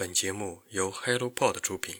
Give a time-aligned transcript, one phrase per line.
[0.00, 1.96] 本节目由 HelloPod 出品。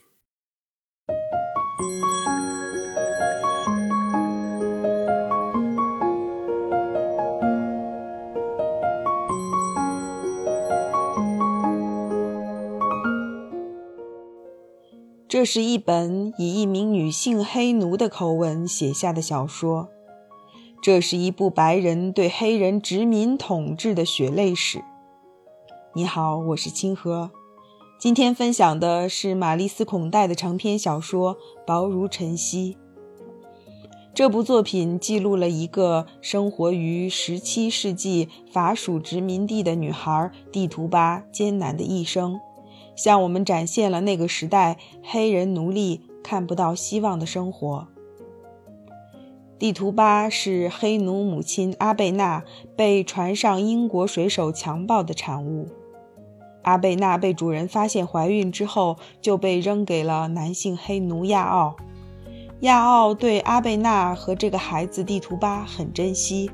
[15.28, 19.90] 这是一本以一名女性黑奴的口吻写下的小说。
[20.80, 24.82] 这是一部白人对黑人殖民统治的血泪史。
[25.92, 27.30] 你好，我是清河。
[28.00, 31.34] 今天分享的是玛丽斯·孔代的长篇小说
[31.66, 32.74] 《薄如晨曦》。
[34.14, 42.40] 这部作品记录了一个生活于17世纪法属殖民地的女孩蒂图巴艰难的一生。
[42.96, 47.86] 向我们展现了那个时代黑人奴隶看不到希望的生活。
[49.58, 55.79] 地图巴是黑奴母亲阿贝娜被船上英国水手强暴的产物。
[56.62, 61.76] 阿贝娜被主人发现怀孕之后，就被扔给了男性黑奴亚奥。
[62.60, 66.50] 亚奥对阿贝娜和这个孩子地图巴很珍惜，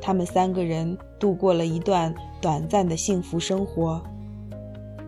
[0.00, 4.02] 他们三个人度过了一段短暂的幸福生活。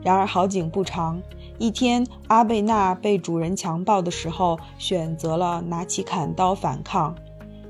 [0.03, 1.20] 然而好景不长，
[1.59, 7.14] 一天，阿贝娜被主人强暴的时候，选择了拿起砍刀反抗，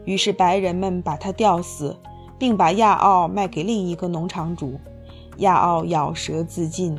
[0.05, 1.97] 于是白人们把她吊死，
[2.39, 4.79] 并把亚奥卖给另一个农场主，
[5.41, 6.99] 亚奥咬舌自尽，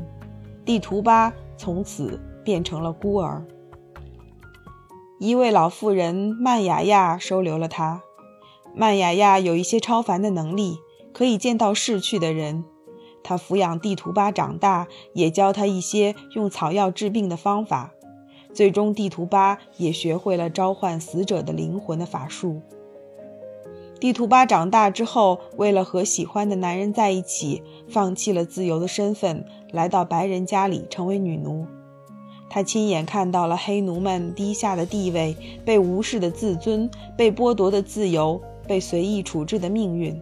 [0.64, 3.44] 地图巴从此变成了孤儿。
[5.20, 8.02] 一位老妇人曼雅亚收留了他，
[8.76, 10.80] 曼雅亚有一些超凡的能力，
[11.14, 12.64] 可以见到逝去的人。
[13.24, 17.92] 他抚养地图巴长大，也教他一些用草药治病的方法。
[18.52, 22.62] 最终，地图巴也学会了召唤死者的灵魂的法术。
[24.02, 31.68] 地图巴长大之后，为了和喜欢的男人在一起，放弃了自由的身份，来到白人家里成为女奴。
[32.50, 40.20] 他亲眼看到了黑奴们低下的地位、被无视的自尊、被剥夺的自由、被随意处置的命运。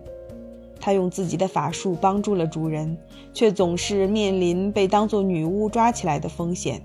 [0.82, 2.98] 他用自己的法术帮助了主人，
[3.34, 6.82] 却总是面临被当作女巫抓起来的风险。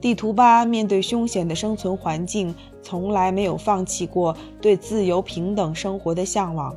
[0.00, 6.74] 地图巴面对凶险的生存环境，从来没有放弃过对自由平等生活的向往。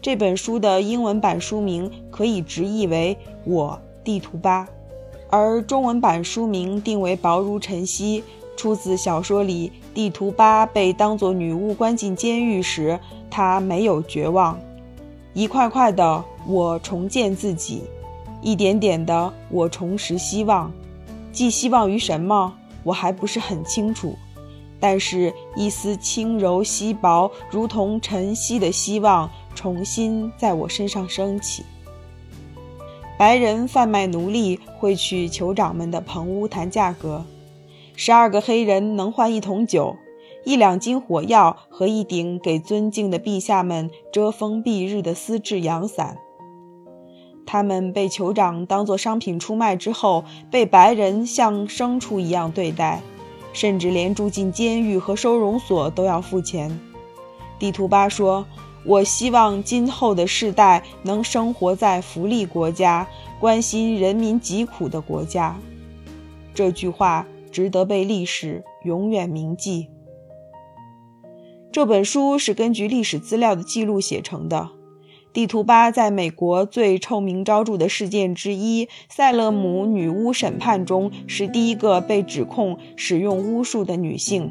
[0.00, 4.66] 这本书的英文版书名可以直译为“我地图巴”，
[5.28, 8.24] 而中文版书名定为“薄如晨曦”，
[8.56, 12.98] 出自小说里地图巴被当作女巫关进监狱时，
[13.30, 14.58] 他没有绝望。
[15.34, 17.82] 一块块的，我重建自己；
[18.40, 20.72] 一点点的，我重拾希望。
[21.32, 22.54] 寄希望于什么？
[22.84, 24.16] 我还不是很清楚。
[24.78, 31.64] 但是，一丝轻柔稀薄，如同晨曦的希望，重新在我身上升起。
[33.18, 37.26] 白人贩卖奴隶会去酋长们的棚屋谈价格，
[37.94, 39.96] 十二个黑人能换一桶酒。
[40.46, 46.16] 一两斤火药和一顶给尊敬的陛下们遮风避日的丝质阳伞。
[47.52, 53.02] 他们被酋长当作商品出卖之后，被白人像牲畜一样对待，
[53.52, 56.78] 甚至连住进监狱和收容所都要付钱。
[57.58, 58.46] 地图巴说
[58.86, 63.08] ：“我希望今后的世代能生活在福利国家，
[63.40, 65.58] 关心人民疾苦的国家。”
[66.54, 69.88] 这句话值得被历史永远铭记。
[71.72, 74.70] 这本书是根据历史资料的记录写成的。
[75.32, 84.50] 地图巴在美国最臭名昭著的事件之一——塞勒姆女巫审判中，是第一个被指控使用巫术的女性，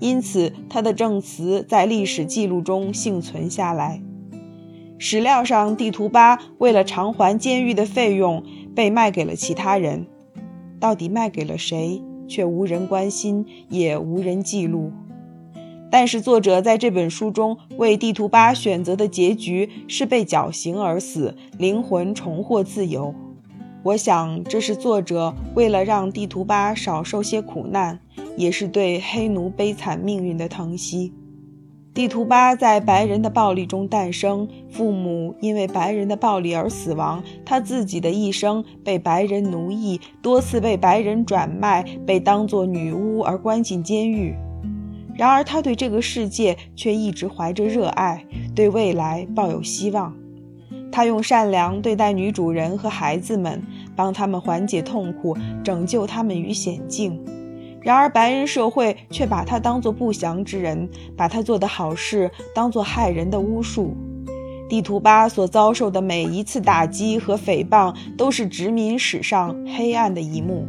[0.00, 4.02] 因此她的证词在历史记录中幸存下来。
[4.96, 8.42] 史料上，地图巴为了偿还监狱的费用，
[8.74, 10.06] 被卖给了其他人。
[10.80, 14.90] 到底卖给了谁，却无人关心，也无人记录。
[15.94, 23.14] 但是，作者在这本书中为地图巴选择的结局是被绞刑而死，灵魂重获自由。
[23.84, 28.00] 我想，这是作者为了让地图巴少受些苦难，
[28.36, 31.12] 也是对黑奴悲惨命运的疼惜。
[31.94, 44.34] 地图巴在白人的暴力中诞生，父母因为白人的暴力而死亡，他自己的一生被白人奴役，多次被白人转卖，被当作女巫而关进监狱。
[45.16, 48.24] 然而，他对这个世界却一直怀着热爱，
[48.54, 50.14] 对未来抱有希望。
[50.90, 53.62] 他用善良对待女主人和孩子们，
[53.96, 57.20] 帮他们缓解痛苦，拯救他们于险境。
[57.80, 63.96] 然而，白人社会却把他当作不祥之人，把他做的好事当作害人的巫术。
[64.68, 70.66] 地图巴所遭受的每一次打击和诽谤，都是殖民史上黑暗的一幕。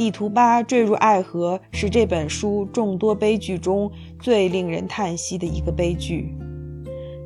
[0.00, 6.34] 地图巴坠入爱河，是这本书众多悲剧中最令人叹息的一个悲剧。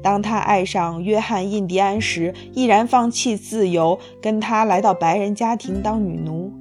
[0.02, 6.52] 当他爱上约翰·印第安时，毅然放弃自由，跟他来到白人家庭当女奴。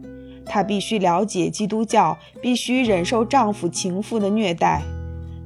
[0.46, 4.84] 她必须了解基督教，必须忍受丈夫情妇的虐待。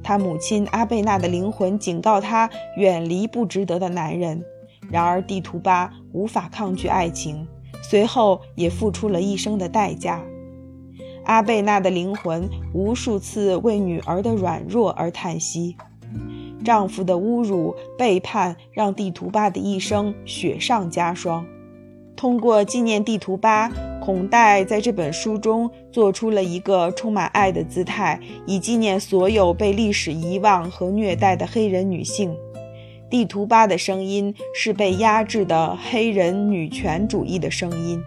[0.02, 4.44] 她母亲阿贝娜的灵魂警告她远离不值得的男人。
[4.90, 7.48] 然而，地图巴无法抗拒爱情，
[7.80, 10.22] 随后也付出了一生的代价。
[11.28, 15.76] 阿贝娜的灵魂无数次为女儿的软弱而叹息，
[16.64, 21.44] 丈夫的侮辱、背叛让地图巴的一生雪上加霜。
[22.16, 23.70] 通过纪念地图巴，
[24.00, 32.34] 孔代在这本书中做出了一个充满爱的姿态，以纪念所有被历史遗忘和虐待的黑人女性。
[33.10, 38.02] 地图巴的声音是被压制的黑人女权主义的声音。